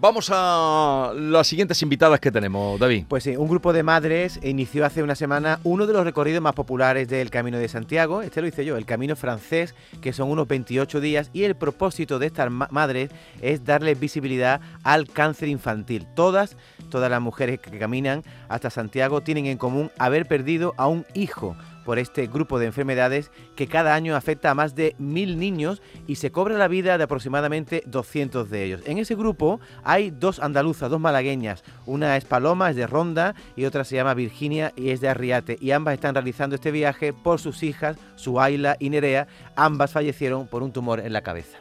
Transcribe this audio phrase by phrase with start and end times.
[0.00, 3.04] Vamos a las siguientes invitadas que tenemos, David.
[3.06, 6.54] Pues sí, un grupo de madres inició hace una semana uno de los recorridos más
[6.54, 8.22] populares del Camino de Santiago.
[8.22, 11.28] Este lo hice yo, el Camino francés, que son unos 28 días.
[11.34, 13.10] Y el propósito de estas madres
[13.42, 16.06] es darle visibilidad al cáncer infantil.
[16.16, 16.56] Todas,
[16.88, 21.58] todas las mujeres que caminan hasta Santiago tienen en común haber perdido a un hijo
[21.90, 26.14] por este grupo de enfermedades que cada año afecta a más de mil niños y
[26.14, 28.82] se cobra la vida de aproximadamente 200 de ellos.
[28.86, 31.64] En ese grupo hay dos andaluzas, dos malagueñas.
[31.86, 35.58] Una es Paloma, es de Ronda, y otra se llama Virginia y es de Arriate.
[35.60, 39.26] Y ambas están realizando este viaje por sus hijas, Suaila y Nerea.
[39.56, 41.58] Ambas fallecieron por un tumor en la cabeza.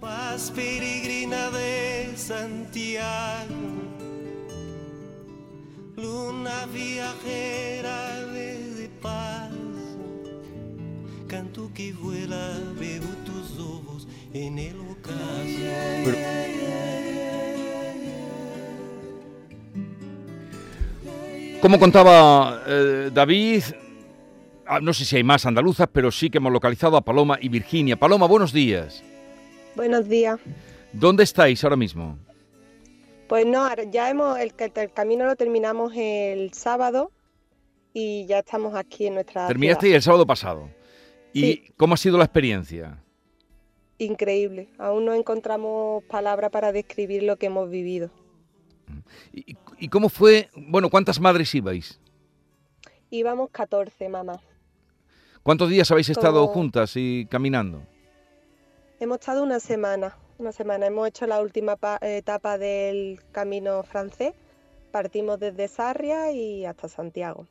[0.00, 3.54] Paz peregrina de Santiago,
[5.98, 8.33] luna viajera
[9.04, 9.52] paz,
[11.28, 16.10] canto que vuela, veo tus ojos en el ocaso.
[21.60, 23.62] Como contaba eh, David,
[24.66, 27.50] ah, no sé si hay más andaluzas, pero sí que hemos localizado a Paloma y
[27.50, 27.96] Virginia.
[27.96, 29.02] Paloma, buenos días.
[29.76, 30.40] Buenos días.
[30.94, 32.18] ¿Dónde estáis ahora mismo?
[33.28, 34.54] Pues no, ahora ya hemos, el
[34.94, 37.10] camino lo terminamos el sábado
[37.94, 39.96] y ya estamos aquí en nuestra Terminaste ciudad.
[39.96, 40.68] el sábado pasado.
[41.32, 41.72] ¿Y Sí.
[41.78, 42.98] cómo ha sido la experiencia?
[43.98, 44.68] Increíble.
[44.78, 48.10] Aún no encontramos palabras para describir lo que hemos vivido.
[49.32, 50.50] ¿Y, y cómo fue?
[50.54, 51.98] Bueno, ¿cuántas madres ibais?
[53.10, 54.40] Íbamos 14, mamá.
[55.42, 57.82] ¿Cuántos días habéis estado juntas y caminando?
[58.98, 60.86] Hemos estado una semana, una semana.
[60.86, 64.34] Hemos hecho la última pa- etapa del camino francés.
[64.90, 67.46] Partimos desde Sarria y hasta Santiago.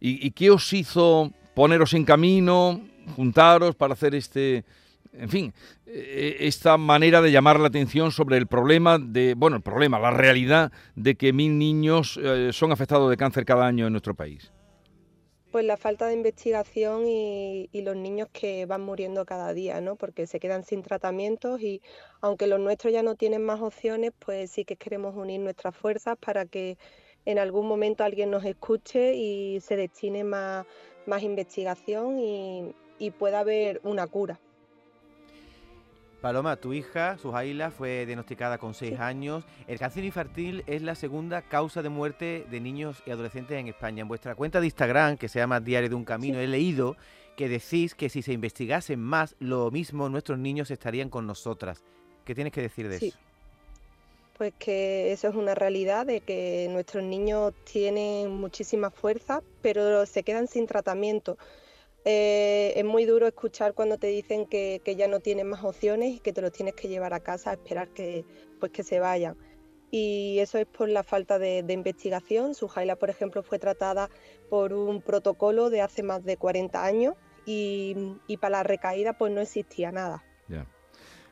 [0.00, 2.80] ¿Y, qué os hizo poneros en camino,
[3.16, 4.64] juntaros para hacer este,
[5.12, 5.54] en fin,
[5.86, 10.10] eh, esta manera de llamar la atención sobre el problema de, bueno, el problema, la
[10.10, 14.52] realidad de que mil niños eh, son afectados de cáncer cada año en nuestro país?
[15.50, 19.96] Pues la falta de investigación y, y los niños que van muriendo cada día, ¿no?
[19.96, 21.80] Porque se quedan sin tratamientos y
[22.20, 26.18] aunque los nuestros ya no tienen más opciones, pues sí que queremos unir nuestras fuerzas
[26.18, 26.76] para que
[27.26, 30.64] en algún momento alguien nos escuche y se destine más,
[31.06, 34.40] más investigación y, y pueda haber una cura.
[36.22, 39.44] Paloma, tu hija, Sujaila, fue diagnosticada con 6 años.
[39.68, 44.00] El cáncer infantil es la segunda causa de muerte de niños y adolescentes en España.
[44.02, 46.96] En vuestra cuenta de Instagram, que se llama Diario de un Camino, he leído
[47.36, 51.84] que decís que si se investigasen más, lo mismo nuestros niños estarían con nosotras.
[52.24, 53.08] ¿Qué tienes que decir de Sí.
[53.08, 53.18] eso?
[54.36, 60.22] Pues que eso es una realidad de que nuestros niños tienen muchísima fuerza, pero se
[60.22, 61.38] quedan sin tratamiento.
[62.04, 66.20] Eh, es muy duro escuchar cuando te dicen que, ya no tienen más opciones y
[66.20, 68.26] que te los tienes que llevar a casa a esperar que,
[68.60, 69.36] pues que se vayan.
[69.90, 72.54] Y eso es por la falta de, investigación.
[72.54, 74.10] Sujaila, por ejemplo, fue tratada
[74.50, 77.14] por un protocolo de hace más de 40 años
[77.46, 77.96] y,
[78.26, 80.22] y para la recaída pues no existía nada.
[80.46, 80.66] Ya.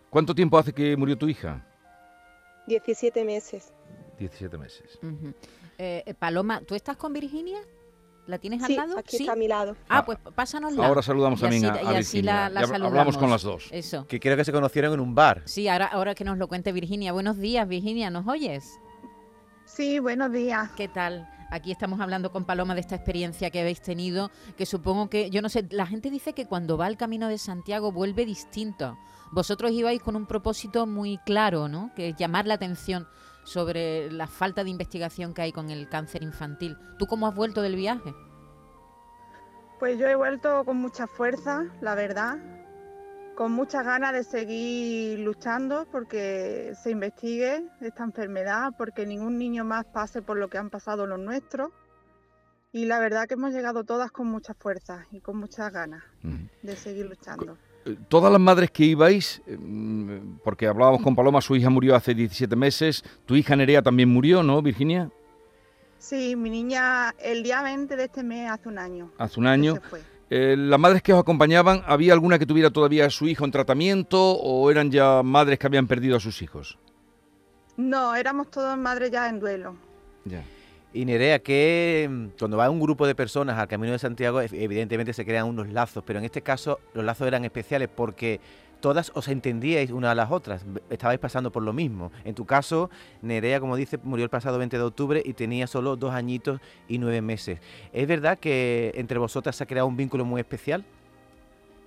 [0.09, 1.74] ¿Cuánto tiempo hace que murió tu hija?
[2.67, 3.73] 17 meses.
[4.19, 4.99] 17 meses.
[5.79, 7.59] Eh, eh, Paloma, ¿tú estás con Virginia?
[8.27, 8.99] ¿La tienes al Sí, lado?
[8.99, 9.23] aquí sí.
[9.25, 9.77] está a mi lado.
[9.89, 10.87] Ah, pues pásanosla.
[10.87, 12.33] Ahora saludamos Y también así- a, y a así Virginia.
[12.35, 13.19] la- hablamos saludamos.
[13.19, 13.69] con las dos.
[13.71, 14.07] Eso.
[14.07, 15.43] Que creo que se conocieron en un bar.
[15.45, 17.13] Sí, ahora, ahora que nos lo cuente Virginia.
[17.13, 18.79] Buenos días, Virginia, ¿nos oyes?
[19.67, 20.71] Sí, buenos días.
[20.77, 21.29] ¿Qué tal?
[21.51, 25.43] Aquí estamos hablando con Paloma de esta experiencia que habéis tenido, que supongo que, yo
[25.43, 28.97] no sé, la gente dice que cuando va al Camino de Santiago vuelve distinto.
[29.31, 31.93] Vosotros ibais con un propósito muy claro, ¿no?
[31.95, 33.09] Que es llamar la atención
[33.45, 36.77] sobre la falta de investigación que hay con el cáncer infantil.
[36.99, 38.15] ¿Tú cómo has vuelto del viaje?
[39.79, 42.39] Pues yo he vuelto con mucha fuerza, la verdad,
[43.35, 49.85] con muchas ganas de seguir luchando porque se investigue esta enfermedad, porque ningún niño más
[49.85, 51.71] pase por lo que han pasado los nuestros.
[52.73, 56.03] Y la verdad que hemos llegado todas con mucha fuerza y con muchas ganas
[56.63, 57.57] de seguir luchando.
[58.09, 62.57] Todas las madres que ibais, mm, porque hablábamos con Paloma, su hija murió hace 17
[62.57, 65.11] meses, tu hija Nerea también murió, ¿no, Virginia?
[65.99, 69.11] Sí, mi niña el día 20 de este mes hace un año.
[69.19, 69.79] Hace un año.
[70.31, 73.51] Eh, ¿Las madres que os acompañaban, había alguna que tuviera todavía a su hijo en
[73.51, 76.79] tratamiento o eran ya madres que habían perdido a sus hijos?
[77.77, 79.77] No, éramos todas madres ya en duelo.
[80.25, 80.43] Ya.
[80.95, 84.53] Y Nerea, que mm, cuando va un grupo de personas al Camino de Santiago, ev-
[84.55, 88.41] evidentemente se crean unos lazos, pero en este caso los lazos eran especiales porque
[88.81, 92.13] todas os entendíais una a las otras, estabais pasando por lo mismo.
[92.25, 92.91] En tu caso,
[93.23, 96.99] Nerea, como dice, murió el pasado 20 de octubre y tenía solo dos añitos y
[96.99, 97.59] nueve meses.
[97.93, 100.85] ¿Es verdad que entre vosotras se ha creado un vínculo muy especial?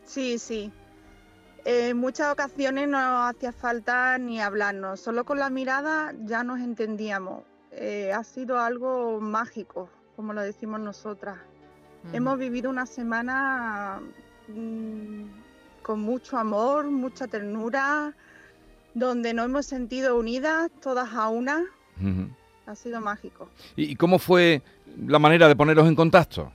[0.04, 0.69] Sí, sí.
[1.63, 7.44] En muchas ocasiones no hacía falta ni hablarnos, solo con la mirada ya nos entendíamos.
[7.79, 11.38] Eh, ha sido algo mágico, como lo decimos nosotras.
[12.12, 14.00] Hemos vivido una semana
[14.47, 15.24] mm,
[15.83, 18.13] con mucho amor, mucha ternura,
[18.94, 21.65] donde nos hemos sentido unidas, todas a una.
[22.65, 23.50] Ha sido mágico.
[23.75, 24.63] ¿Y cómo fue
[25.06, 26.51] la manera de poneros en contacto?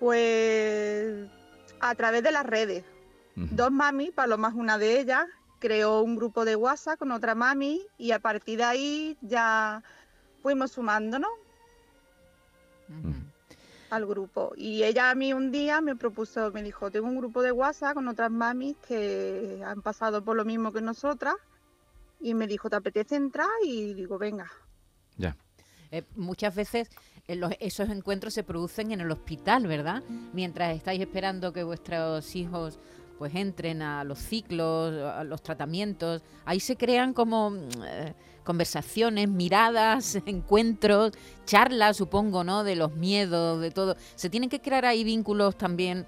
[0.00, 1.28] Pues
[1.80, 2.84] a través de las redes.
[3.36, 3.46] Ujú.
[3.50, 5.26] Dos mami, Paloma es una de ellas,
[5.62, 9.80] creó un grupo de WhatsApp con otra mami y a partir de ahí ya
[10.42, 11.30] fuimos sumándonos
[12.88, 13.14] Ujú.
[13.90, 14.52] al grupo.
[14.56, 17.94] Y ella a mí un día me propuso, me dijo, tengo un grupo de WhatsApp
[17.94, 21.36] con otras mamis que han pasado por lo mismo que nosotras.
[22.20, 23.48] Y me dijo, ¿te apetece entrar?
[23.64, 24.50] Y digo, venga.
[25.16, 25.36] Ya.
[25.92, 26.88] Eh, muchas veces
[27.28, 30.02] eh, los- esos encuentros se producen en el hospital, ¿verdad?
[30.32, 32.80] Mientras estáis esperando que vuestros hijos
[33.18, 37.56] pues entren a los ciclos, a los tratamientos, ahí se crean como mm,
[37.86, 38.14] eh,
[38.44, 41.12] conversaciones, miradas, encuentros,
[41.44, 42.64] charlas, supongo, ¿no?
[42.64, 43.96] De los miedos, de todo.
[44.16, 46.06] Se tienen que crear ahí vínculos también,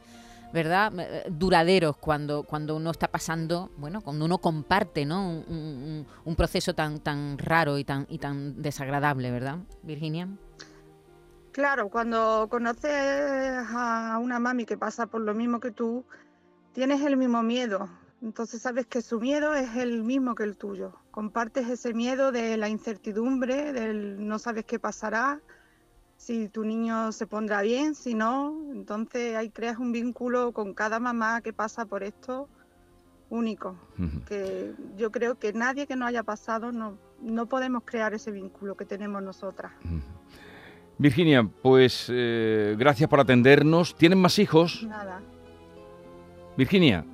[0.52, 0.92] ¿verdad?
[0.98, 5.28] Eh, Duraderos cuando, cuando uno está pasando, bueno, cuando uno comparte, ¿no?
[5.46, 10.28] Un- un proceso tan, tan raro y tan, y tan desagradable, ¿verdad, Virginia?
[11.52, 16.04] Claro, cuando conoces a una mami que pasa por lo mismo que tú,
[16.74, 17.88] tienes el mismo miedo.
[18.20, 20.94] Entonces sabes que su miedo es el mismo que el tuyo.
[21.10, 25.40] Compartes ese miedo de la incertidumbre, del no sabes qué pasará,
[26.16, 28.58] si tu niño se pondrá bien, si no.
[28.72, 32.48] Entonces ahí creas un vínculo con cada mamá que pasa por esto
[33.30, 33.76] único.
[34.26, 38.76] Que yo creo que nadie que no haya pasado no, no podemos crear ese vínculo
[38.76, 39.72] que tenemos nosotras.
[40.98, 43.94] Virginia, pues eh, gracias por atendernos.
[43.96, 44.86] ¿Tienen más hijos?
[44.88, 45.20] Nada.
[46.56, 47.04] Virginia,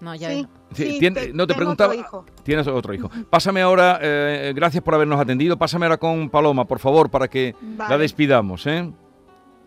[0.00, 0.46] No, ya Sí.
[0.72, 1.92] Sí, te- no te tengo preguntaba.
[1.94, 2.24] otro hijo.
[2.42, 3.08] Tienes otro hijo.
[3.30, 5.56] Pásame ahora, eh, gracias por habernos atendido.
[5.56, 8.92] Pásame ahora con Paloma, por favor, para que la despidamos, ¿eh?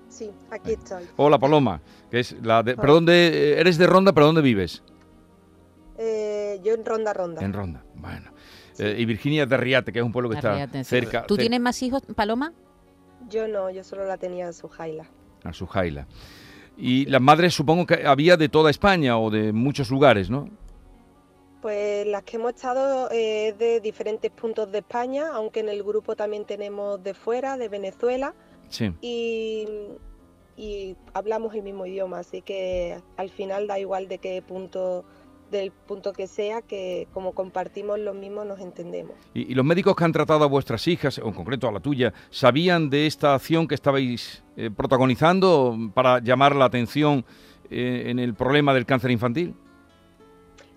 [0.07, 1.05] Sí, aquí estoy.
[1.17, 1.81] Hola, Paloma,
[2.11, 2.75] que es la de.
[2.75, 4.83] ¿pero dónde, eh, eres de Ronda, pero dónde vives?
[5.97, 7.41] Eh, yo en Ronda Ronda.
[7.43, 7.83] En Ronda.
[7.95, 8.31] Bueno.
[8.77, 11.59] Eh, y Virginia de Riate, que es un pueblo que está cerca, ¿Tú cer- tienes
[11.59, 12.53] más hijos, Paloma?
[13.29, 15.05] Yo no, yo solo la tenía en su jaila.
[15.43, 16.05] a su jaila.
[16.79, 20.47] Y las madres supongo que había de toda España o de muchos lugares, ¿no?
[21.61, 26.15] Pues las que hemos estado eh, de diferentes puntos de España, aunque en el grupo
[26.15, 28.33] también tenemos de fuera, de Venezuela,
[28.69, 28.93] Sí.
[29.01, 29.67] y,
[30.55, 35.03] y hablamos el mismo idioma, así que al final da igual de qué punto,
[35.49, 39.15] del punto que sea, que como compartimos lo mismo nos entendemos.
[39.33, 41.79] Y, y los médicos que han tratado a vuestras hijas, o en concreto a la
[41.79, 47.25] tuya, ¿sabían de esta acción que estabais eh, protagonizando para llamar la atención
[47.69, 49.55] eh, en el problema del cáncer infantil?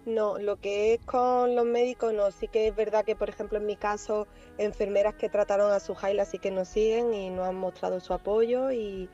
[0.04, 3.58] No, lo que es con los médicos no, sí que es verdad que por ejemplo
[3.58, 4.26] en mi caso
[4.58, 8.12] enfermeras que trataron a su jaila sí que nos siguen y nos han mostrado su
[8.12, 9.08] apoyo y,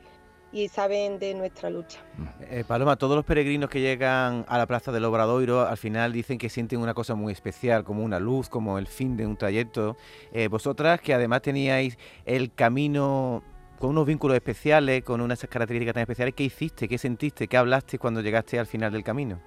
[0.51, 1.99] y saben de nuestra lucha.
[2.41, 6.37] Eh, Paloma, todos los peregrinos que llegan a la plaza del Obradoiro al final dicen
[6.37, 9.95] que sienten una cosa muy especial, como una luz, como el fin de un trayecto.
[10.31, 13.43] Eh, vosotras, que además teníais el camino
[13.79, 16.87] con unos vínculos especiales, con unas características tan especiales, ¿qué hiciste?
[16.87, 17.47] ¿Qué sentiste?
[17.47, 19.39] ¿Qué hablaste cuando llegaste al final del camino?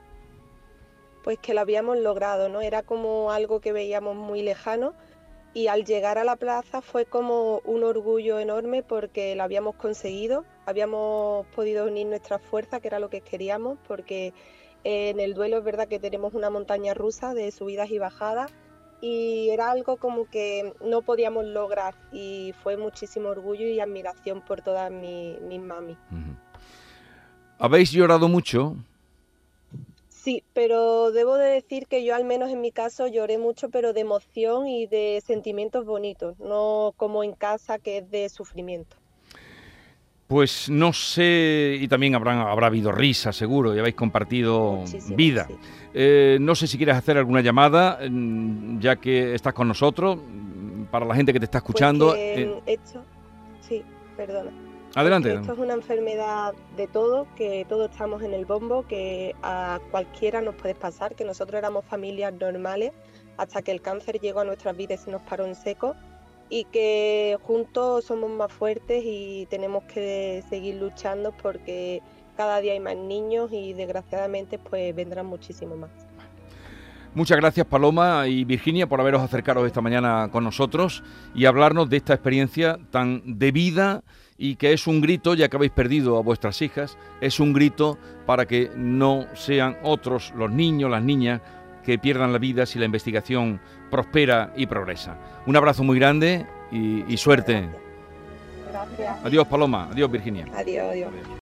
[1.23, 2.63] Pues que lo habíamos logrado, ¿no?
[2.63, 4.95] Era como algo que veíamos muy lejano
[5.55, 10.45] y al llegar a la plaza fue como un orgullo enorme porque lo habíamos conseguido,
[10.67, 14.33] habíamos podido unir nuestras fuerzas, que era lo que queríamos, porque
[14.85, 18.51] eh, en el duelo es verdad que tenemos una montaña rusa de subidas y bajadas
[19.01, 24.63] y era algo como que no podíamos lograr y fue muchísimo orgullo y admiración por
[24.63, 25.97] todas mi- mis mamis.
[27.59, 28.77] ¿Habéis llorado mucho?
[30.23, 33.93] Sí, pero debo de decir que yo al menos en mi caso lloré mucho, pero
[33.93, 38.97] de emoción y de sentimientos bonitos, no como en casa que es de sufrimiento.
[40.29, 45.47] Pues no sé, y también habrán, habrá habido risa, seguro, y habéis compartido Muchísimo, vida.
[45.49, 45.57] sí.
[45.93, 50.85] Eh, no sé si quieres hacer alguna llamada, mm, ya que estás con nosotros, mm,
[50.85, 52.15] para la gente que te está Pues escuchando.
[52.15, 53.03] que, eh, esto,
[53.61, 53.83] sí,
[54.17, 54.53] perdona.
[54.95, 55.35] Adelante.
[55.35, 60.41] Esto es una enfermedad de todo, que todos estamos en el bombo, que a cualquiera
[60.41, 62.93] nos puede pasar, que nosotros éramos familias normales
[63.37, 65.95] hasta que el cáncer llegó a nuestras vidas y nos paró en seco
[66.49, 72.03] y que juntos somos más fuertes y tenemos que seguir luchando porque
[72.37, 75.91] cada día hay más niños y desgraciadamente pues vendrán muchísimo más.
[77.15, 81.03] Muchas gracias Paloma y Virginia por haberos acercado esta mañana con nosotros
[81.35, 84.03] y hablarnos de esta experiencia tan de vida
[84.39, 87.99] y que es un grito, ya que habéis perdido a vuestras hijas, es un grito
[88.25, 91.43] para que no sean otros los niños, las niñas,
[91.85, 95.19] que pierdan la vida si la investigación prospera y progresa.
[95.47, 97.69] Un abrazo muy grande y, y suerte.
[98.71, 99.25] Gracias.
[99.25, 100.47] Adiós Paloma, adiós Virginia.
[100.57, 101.39] Adiós, adiós.